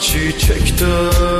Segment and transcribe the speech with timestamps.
[0.00, 1.39] Çiçekten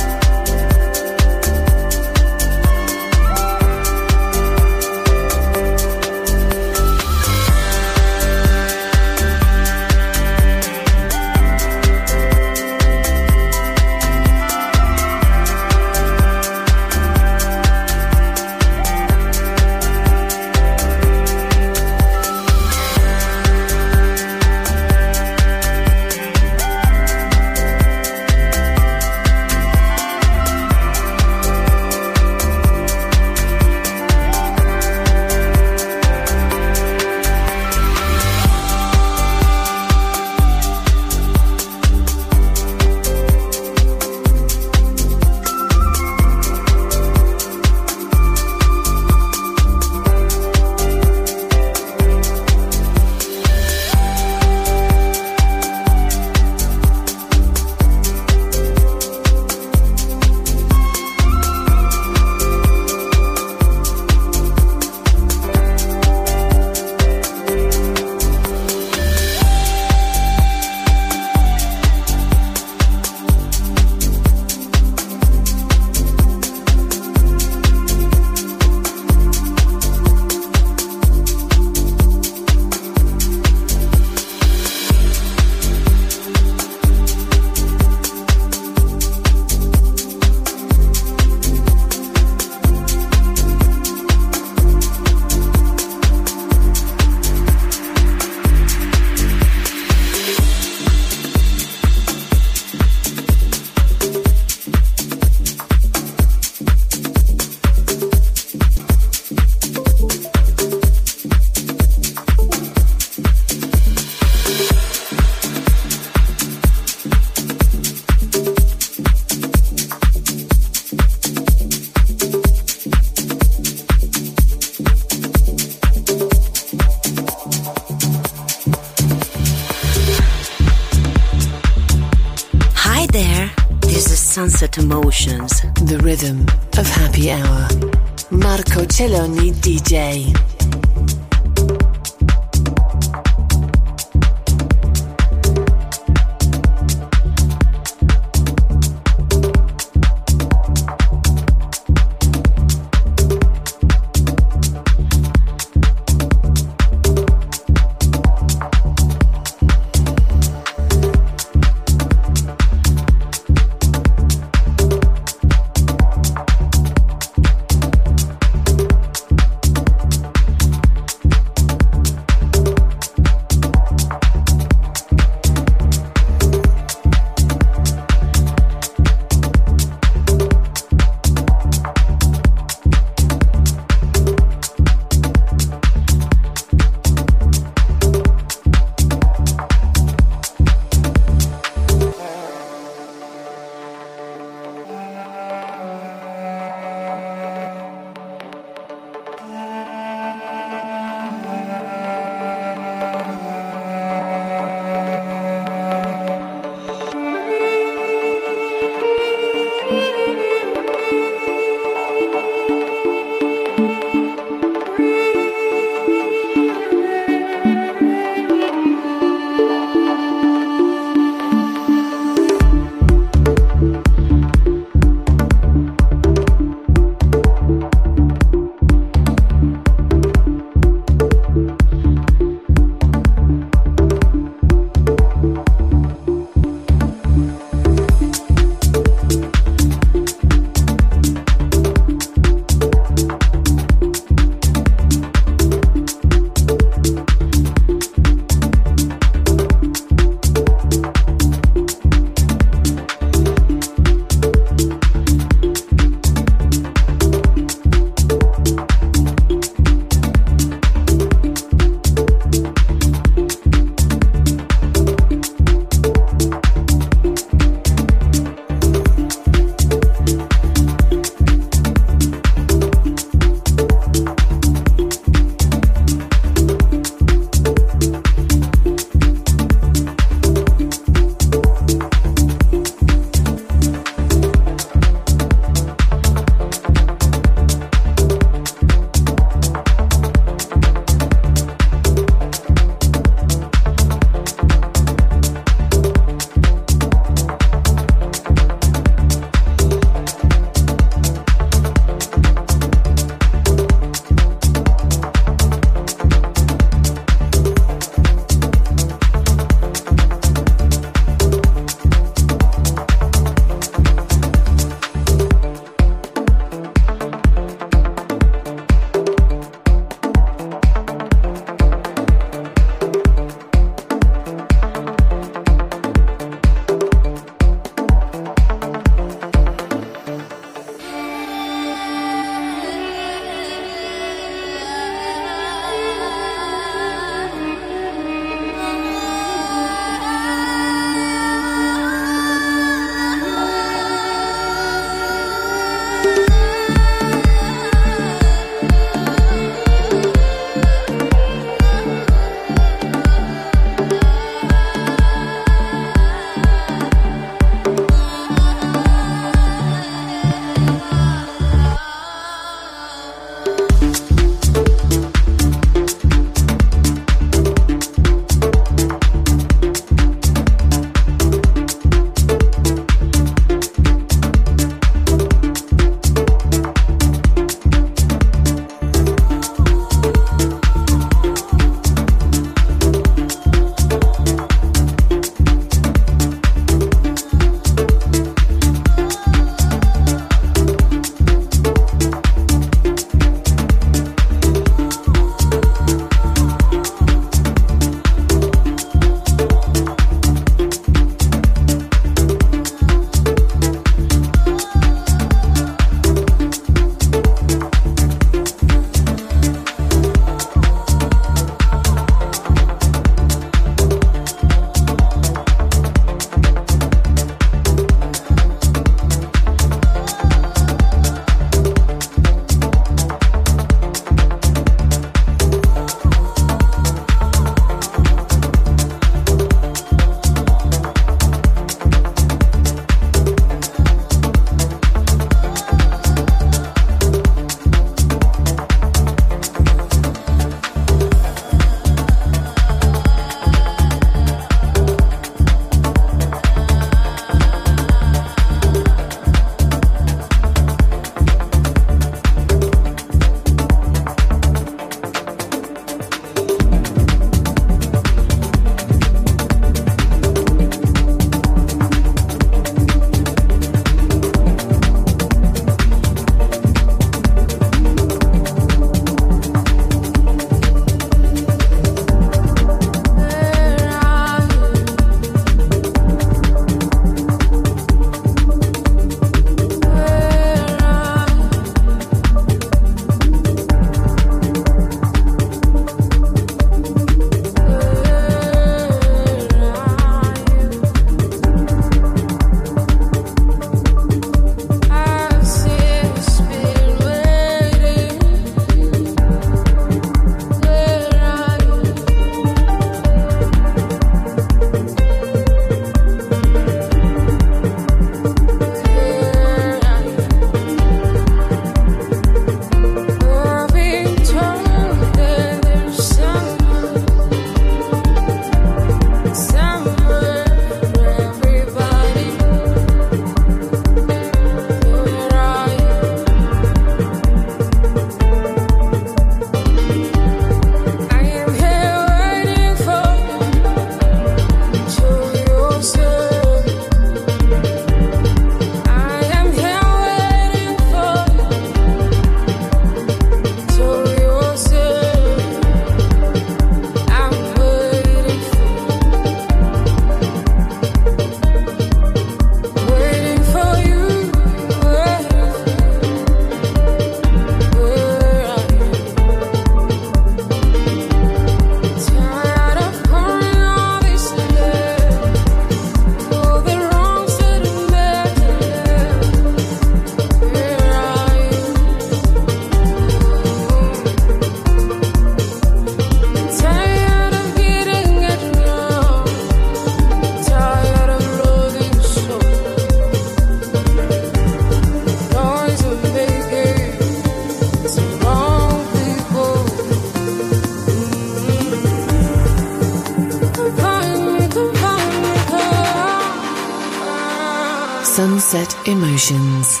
[599.40, 600.00] Emotions.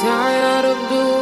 [0.00, 1.21] Tired of doing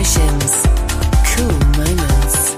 [0.00, 0.62] Emotions.
[1.36, 2.49] Cool moments.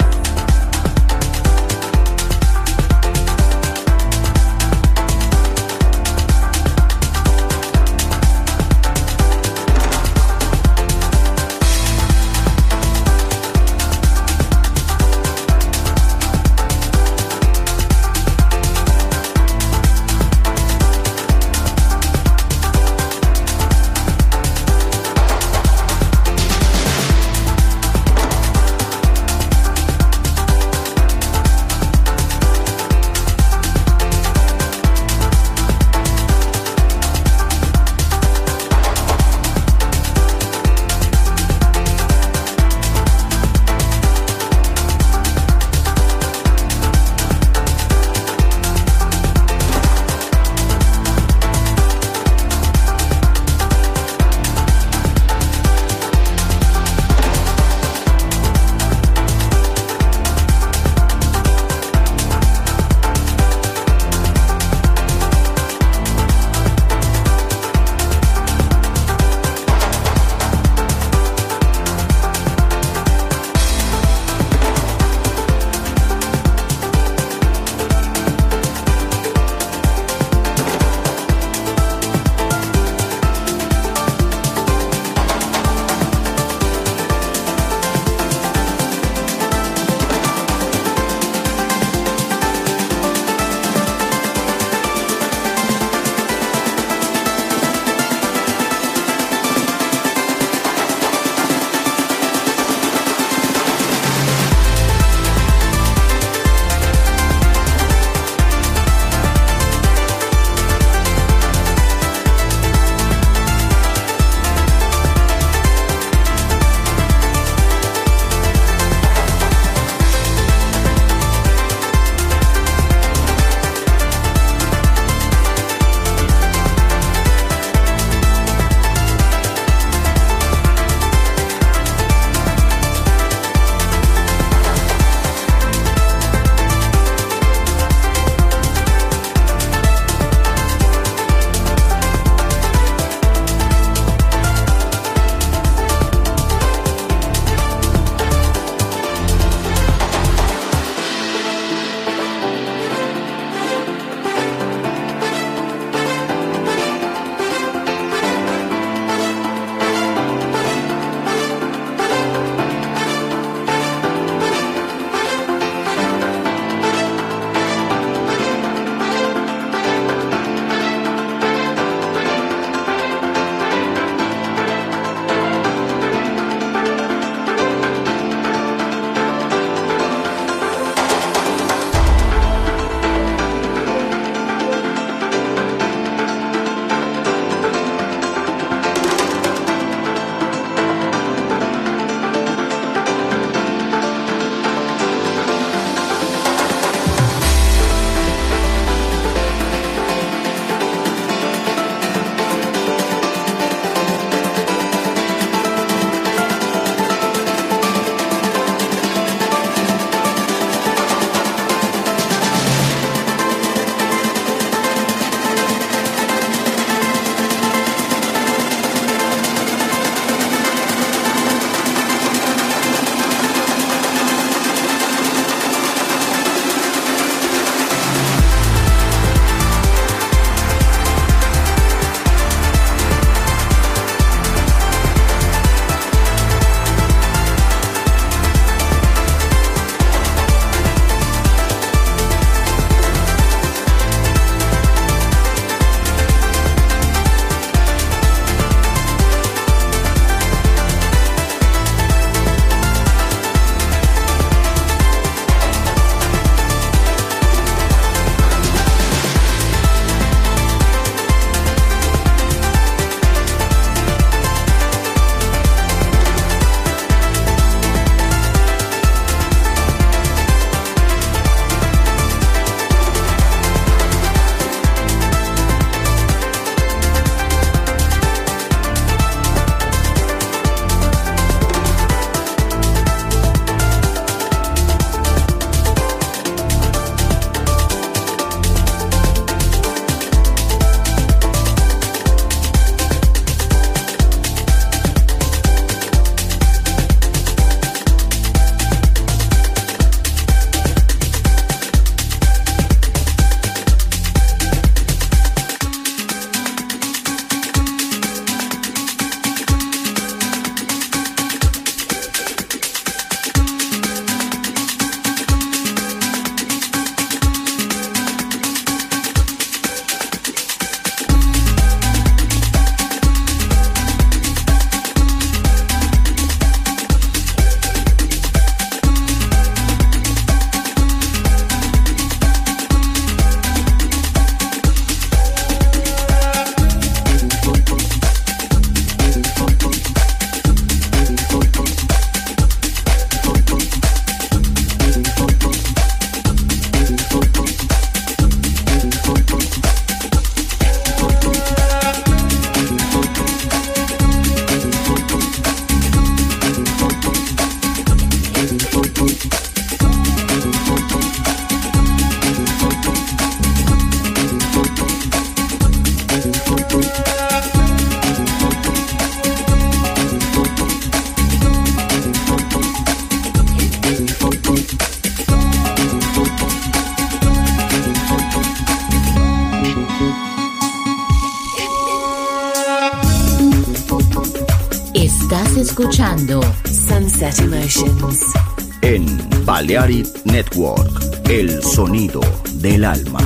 [389.93, 392.41] Balearic Network, el sonido
[392.77, 393.41] del alma.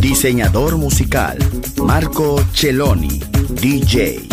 [0.00, 1.36] Diseñador musical,
[1.76, 3.20] Marco Celloni,
[3.60, 4.29] DJ.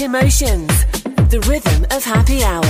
[0.00, 0.86] Emotions,
[1.28, 2.61] the rhythm of happy hour.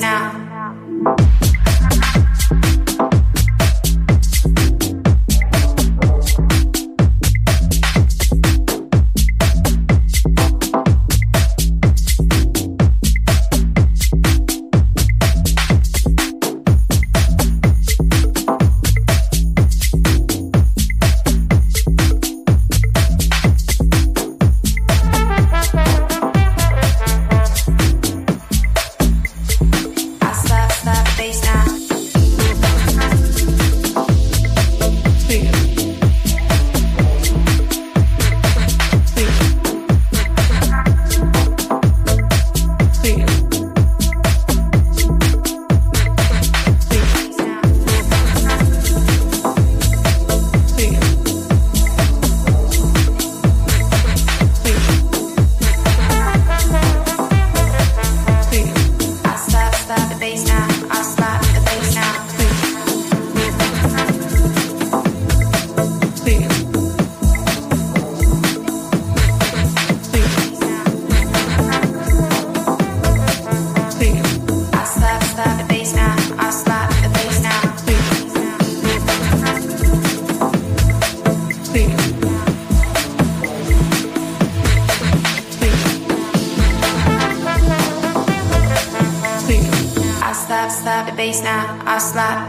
[0.00, 0.37] now.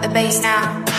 [0.10, 0.99] The bass now.